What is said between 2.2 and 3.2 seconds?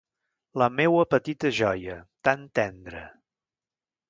tan tendra.